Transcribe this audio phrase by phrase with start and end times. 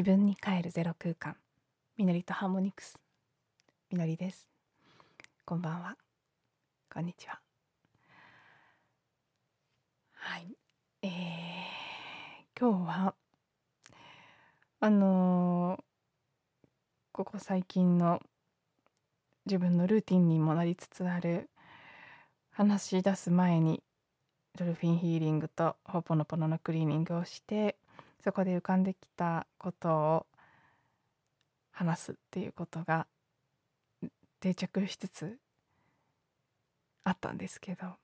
[0.00, 1.36] 自分に帰るゼロ空間。
[1.98, 2.98] みのりとハーモニクス。
[3.90, 4.48] みのりです。
[5.44, 5.94] こんばんは。
[6.90, 7.38] こんにちは。
[10.14, 10.56] はい。
[11.02, 11.10] えー、
[12.58, 13.14] 今日は
[14.80, 15.82] あのー、
[17.12, 18.22] ここ最近の
[19.44, 21.50] 自分のルーティンにもなりつつある
[22.52, 23.82] 話し出す前に
[24.58, 27.76] ドルフィンヒーリングとホポノポノのクリーニングをして
[28.22, 30.26] そこで浮かんできたことを
[31.72, 33.06] 話すっていうことが
[34.40, 35.38] 定着しつつ
[37.04, 37.96] あったんですけど。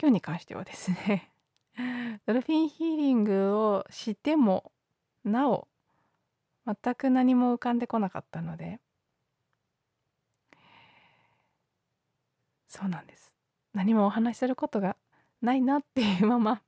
[0.00, 1.30] 今日に関してはですね
[2.24, 4.72] ドルフィンヒーリングをしても
[5.24, 5.68] なお
[6.64, 8.80] 全く何も浮かんでこなかったので
[12.66, 13.34] そうなんです。
[13.74, 14.96] 何もお話しすることが
[15.42, 16.62] ないなっていうまま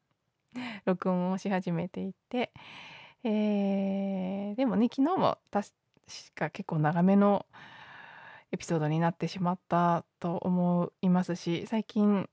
[0.85, 2.53] 録音をし始めていて、
[3.25, 5.71] えー、でもね昨日も確
[6.35, 7.47] か結構長めの
[8.53, 12.29] エピソードになってしまったと思いますし最近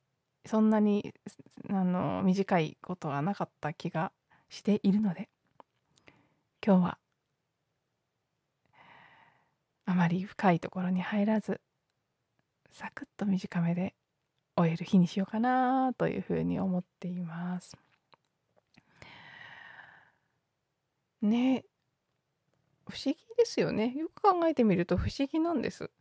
[0.46, 1.14] そんなに
[1.70, 4.12] あの短いことはなかった気が
[4.50, 5.30] しているので
[6.66, 6.98] 今日は
[9.86, 11.62] あまり深いところに入らず
[12.72, 13.96] サクッと短めで
[14.56, 17.78] 終える日にしようかなというふうに思っています。
[21.22, 21.66] ね。
[22.88, 23.94] 不思議ですよね。
[23.96, 25.92] よく考えてみると不思議なんです。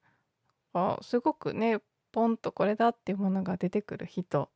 [0.73, 1.81] あすごくね
[2.13, 4.51] ポンとこれだっていうものが出てくる日と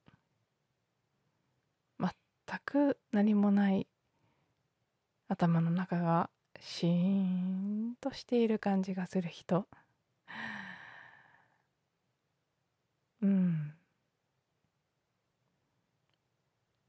[1.98, 2.10] 全
[2.64, 3.86] く何もない
[5.28, 9.66] 頭の中がシーンとしている感じがする人。
[13.22, 13.74] うん。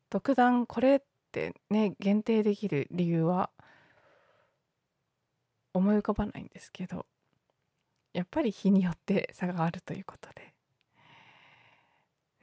[0.09, 0.99] 特段これっ
[1.31, 3.49] てね限定できる理由は
[5.73, 7.05] 思い浮かばないんですけど
[8.13, 10.53] やっぱり日によって差があるということで。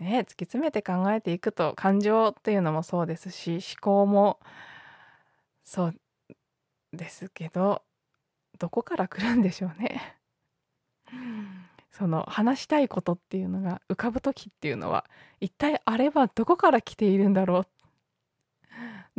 [0.00, 4.40] ね、突き詰めて考えていくと感情っていうのもそうですし思考も
[5.62, 5.94] そう
[6.94, 7.82] ですけど
[8.58, 10.16] どこから来るんでしょうね。
[11.92, 15.04] その話したいことっていうのが浮かぶ時っていうのは
[15.40, 17.79] 一体あれはどこから来ているんだろうっ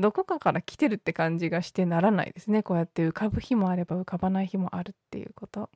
[0.01, 2.63] どこかから来てるって感じがしてならないですね。
[2.63, 5.69] こうやって浮かぶ日もあれば浮かばない日もあるっていうこと。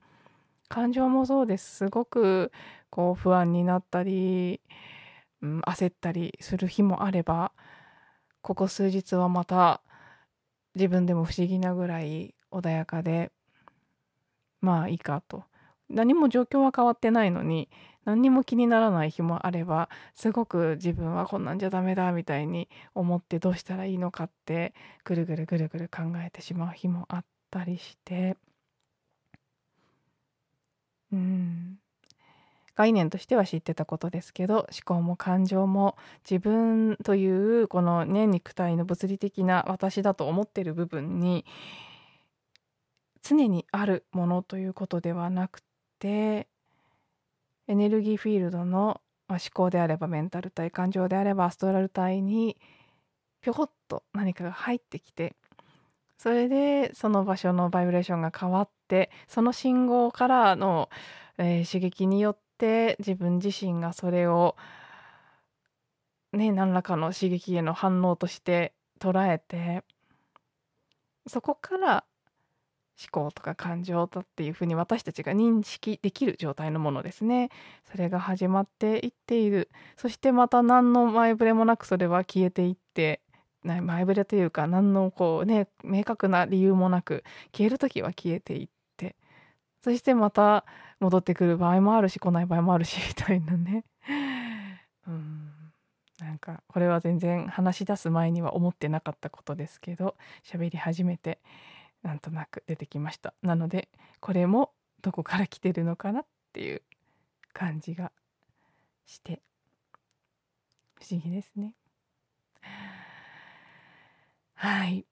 [0.68, 1.78] 感情もそうです。
[1.78, 2.52] すごく
[2.90, 4.62] こう不安になったり、
[5.42, 7.52] うん、焦ったりする日もあれば
[8.42, 9.82] ここ数日はまた
[10.76, 13.32] 自分でも不思議なぐらい穏やかで
[14.62, 15.44] まあいいかと。
[15.88, 17.70] 何も状況は変わってないのに
[18.06, 24.74] 何にも気にならない日もあればすごく自分はこんなんじゃダメだみたいに思ってどうしたらいいのかって
[25.04, 28.38] ぐるぐるぐるぐる考えてしまう日もあったりして。
[31.12, 31.80] うん。
[32.76, 35.96] 概念としては知ってたことですけど思考も感情も
[36.30, 41.46] 自分というこのね肉体の物理的な私だと思ってる部分に
[43.24, 45.62] 常にあるものということではなく
[46.00, 46.48] て
[47.68, 52.58] エネルギーフィールドの、思考であればメンタル体感情であればアストラル体に
[53.42, 55.36] ぴょこっと何かが入ってきて
[56.18, 60.90] それでその場所のバイブレーションが変わってその信号からの、
[61.38, 64.56] えー、刺激によって自分自身がそれを
[66.34, 69.84] ね何らかの刺激への反応として捉えて
[71.28, 72.04] そこから
[72.98, 77.50] 思考とか感情だっていうふうに私たちが認識できる状態のものですね。
[77.92, 79.70] それが始まっていっている。
[79.98, 83.22] そしてまた何の前触れもなくそれは消えていって
[83.64, 88.68] 前触れというか何のこうね明確な理由もなく消える時は消えていっ
[88.98, 89.16] て。
[89.84, 90.66] そしてまた
[91.00, 93.84] 戻ってくる場合もあるし来ない場合もあるし みたいなね。
[95.08, 95.52] うん。
[96.20, 100.16] なんかこれは全然話し出す前には思ってなかったことですけど
[100.46, 101.40] 喋り始めて
[102.06, 103.34] なんとなく出てきました。
[103.42, 104.72] なのでこれも
[105.02, 106.84] どこから来てるのかなっていう
[107.52, 108.12] 感じが
[109.08, 109.42] して
[110.96, 111.74] 不思議ですね。
[114.54, 115.06] はい。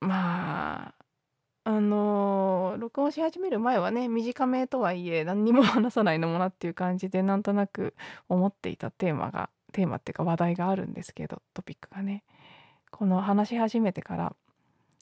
[0.00, 0.94] まあ
[1.64, 7.94] あのー、録音し始める前はね短めとはいえ何にも話さないのもなっていう感じでなんとなく
[8.30, 12.24] 思っていたテーマがテーマっていうか話題があるんですけどトピックがね。
[12.90, 14.36] この話し始めてから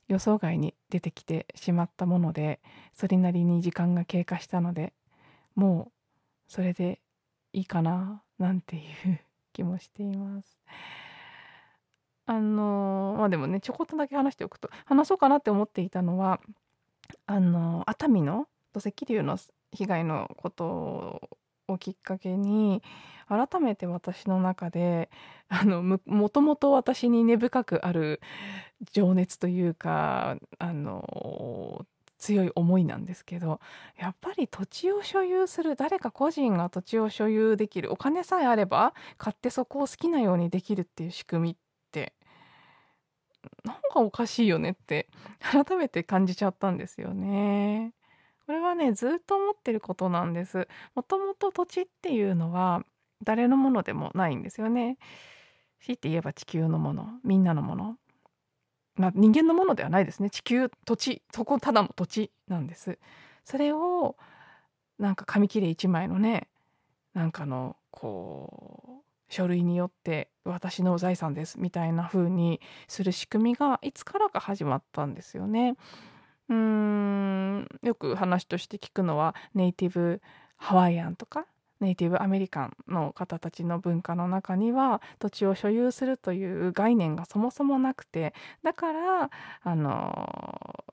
[0.09, 2.61] 予想外に出てきてしまったもので
[2.93, 4.93] それなりに時間が経過したので
[5.55, 5.93] もう
[6.49, 7.01] それで
[7.53, 9.21] いいかななんていう
[9.53, 10.59] 気もしています。
[12.27, 16.41] あのまあでもねちょこっとだけ話しておくと話そうかなって思っていたのは
[17.27, 19.39] あの熱海の土石流の
[19.73, 21.21] 被害のことを
[21.69, 22.83] をきっかけに
[23.29, 25.11] 改めて私の中で
[25.49, 28.21] あのもともと私に根深くある
[28.93, 31.87] 情熱というかあの
[32.19, 33.61] 強い思いなんですけど
[33.99, 41.57] やっぱり土地を所有する誰か個人が土地を所有できるお金さえあれば買ってそこを好きなようにできるっていう仕組みっ
[41.93, 42.15] て
[43.65, 45.09] なんかおかしいよねって
[45.41, 47.93] 改めて感じちゃったんですよね。
[48.47, 50.69] これはねずっと思ってることなんです。
[50.95, 52.85] もともと土地っていうのは
[53.25, 54.99] 誰のものでもないんですよね。
[55.81, 57.97] 強いて言えば地球のものみんなのもの。
[58.97, 62.99] まあ、人間のものではないですね地球土地そこただの土地なんです。
[63.45, 64.17] それを
[64.99, 66.49] なんか紙切れ1枚のね
[67.13, 75.77] なんかのこう書類によって私の財産ですみたいな風にする仕組みがいつからか始まったんですよね。
[76.49, 80.21] うんよく話として聞くのはネイティブ
[80.57, 81.47] ハワイアンとか
[81.81, 88.33] ネイティブアメリカンの方たちの文化の中には土地を所有するという概念がそもそもなくて
[88.63, 89.31] だから
[89.63, 90.85] あの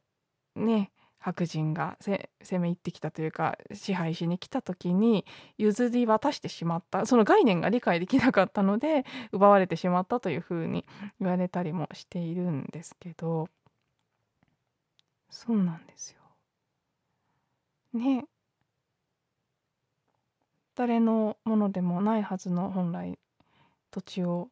[0.55, 2.19] ね白人が攻
[2.59, 5.25] め入ってきたというか支配しに来た時に
[5.57, 10.85] 譲り渡してしまったその概念が理解できなかったので奪われてしまったというふうに
[11.21, 13.47] 言われたりもしているんですけど
[15.33, 16.21] そうなんですよ。
[17.93, 18.25] ね。
[20.75, 23.17] 誰のものでもないはずの本来
[23.91, 24.49] 土地を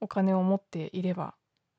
[0.00, 1.34] お金を持っていれば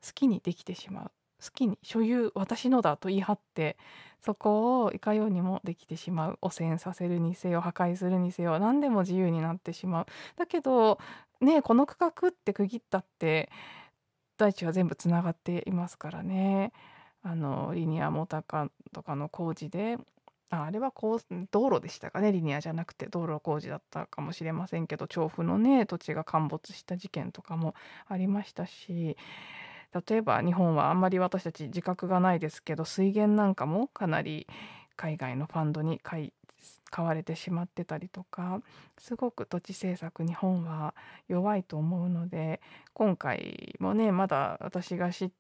[0.05, 1.11] 好きにできてしまう。
[1.43, 3.77] 好きに所有私のだと言い張って
[4.21, 6.37] そこをいかようにもできてしまう。
[6.41, 10.05] 汚染させるにせよ破壊するにせよ何でも自由になってしまう。
[10.35, 10.99] だけど
[11.41, 13.49] ねこの区画って区切ったって
[14.37, 16.71] 大地は全部つながっていますからね。
[17.23, 19.97] あのリニアモーターカーとかの工事で
[20.49, 21.21] ああれはこう
[21.51, 22.31] 道路でしたかね。
[22.31, 27.75] リニアじゃなくて道路工事だったかもしれませんけど調布のね土地が陥没した事件とかも
[28.07, 29.17] ありましたし
[30.07, 34.47] 例えば日本はあんまり私たち自覚がないですけど水源なんかもかなり
[34.95, 36.33] 海外のファンドに買い
[36.89, 38.61] 買われてしまってたりとか
[38.97, 40.95] すごく土地政策日本は
[41.27, 42.61] 弱いと思うので
[42.93, 45.35] 今回もねまだ私が知って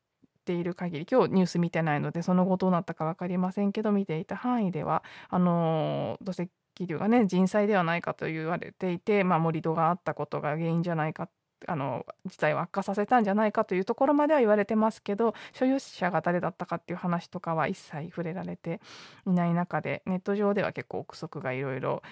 [0.47, 6.49] ている限り今日ニュース見てないのでその後どうなったか分かりませんけど見ていた範囲ではあの土石
[6.85, 11.27] 流がね人災ではないかと言われていて、まあ、盛り土があったことが原因じゃないか
[11.65, 18.79] あの事態を悪化させたんじゃないかというところまでは言われてますけど所有者が誰だったかっていう話とかは一切触れられて
[19.25, 22.03] いない中でネット上では結構憶測がいろいろ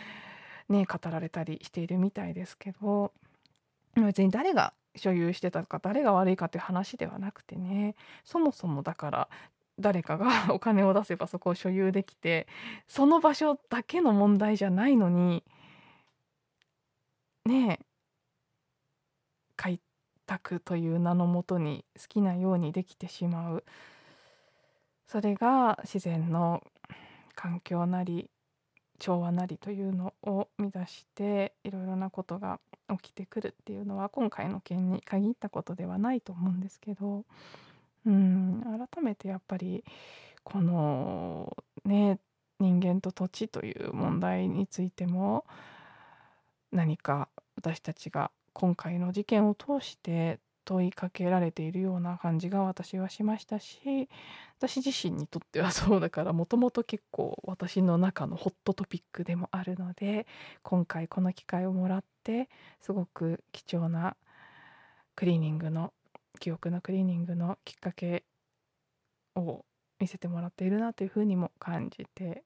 [0.68, 3.14] ね語られたりしているみたいですけど
[3.96, 7.96] 別に誰が所有してたか誰が悪いかという話ではなくてね。
[8.24, 9.30] そもそもだから
[9.80, 12.48] 誰かが お金を出せばそこを所有できて
[12.88, 15.44] その場所だけの問題じゃないのに
[17.46, 17.86] ねえ
[19.56, 19.80] 開
[20.26, 23.64] 拓という名のもとに好きなようにできてしまう。
[25.08, 26.64] それが自然の
[27.36, 28.32] 環境なり
[29.00, 32.60] 調和なりというのを乱していろいろなことが
[33.02, 37.24] 起きてくるっていうのは今回の件に限ったことではないと思うんですけど
[38.06, 38.62] うん
[38.94, 39.84] 改めてやっぱり
[40.44, 42.20] このね
[42.60, 45.46] 人間と土地という問題についても
[46.72, 54.10] 何か私たちが今回の事件を通して問いかけられているような感じが私はしましたし
[54.58, 60.28] 私自身にとっては そうだからもともと結構私の中のホットトピックでもあるので
[60.64, 62.50] 今回この機会をもらって
[62.82, 64.18] すごく貴重な
[65.16, 65.94] クリーニングの
[66.40, 68.26] 記憶のクリーニングのきっかけ
[69.36, 69.66] を
[70.00, 72.44] 見せてもらっているなというふうにも感じて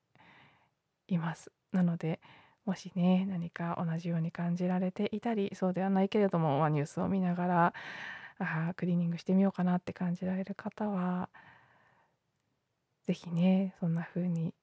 [1.07, 1.51] います。
[1.71, 2.19] なので
[2.65, 7.73] もしね何か同じように感じられていたりそうではないけれども、まあ、ニュースを見ながら
[8.39, 11.29] あクリーニングしてみようかなって感じられる方は
[13.05, 14.53] 是非ねそんな風に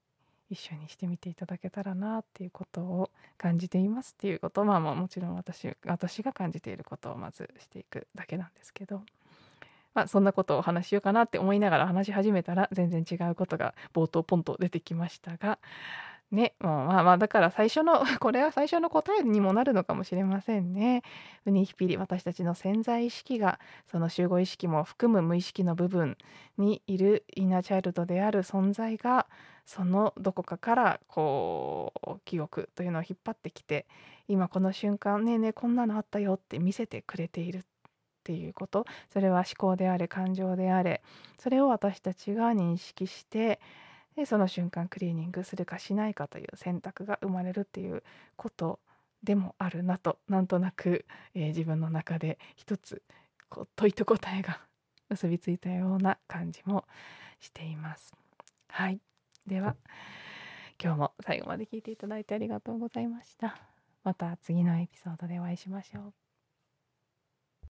[0.48, 9.02] 一緒にしてみていただけたらなっていうことを感じていますっていうことまあまあもちろん私私が感じていることをまずしていくだけなんですけど。
[9.94, 15.58] まあ、そんなことをお話ししようかなって思いながら話し始めたら全然違うことが冒頭ポンと出てきましたが
[16.32, 21.02] ね、もうまあまあだから最初の これは最初の答えにもなるのかもしれませんね。
[21.44, 26.18] ウニヒピリ私たちの潜在意識がその集合意識も含む無意識の部分
[26.58, 29.28] にいるインナーチャイルドである存在が
[29.64, 33.86] そのどこかからこう記憶というのを引っ張ってきて
[34.26, 37.62] 今この瞬間ねえねえこんなのあったよって見せてくれているっ
[38.24, 41.02] ていうことそれは思考であれ感情であれ
[41.38, 43.60] それを私たちが認識して
[44.16, 48.02] でその瞬間クリーニングするかしないかという選択が生まれるっていう
[48.36, 48.80] こと
[49.22, 51.04] でもあるなとなんとなく、
[51.34, 53.02] えー、自分の中で一つ
[53.48, 54.60] こう問いと答えが
[55.10, 56.86] 結びついたような感じも
[57.38, 58.14] しています。
[58.68, 59.00] はい
[59.46, 59.76] では
[60.82, 63.56] 今日も最後まで聞いていただいてありがとうございました。
[64.02, 66.25] また次のエピソードでお会いしましょう。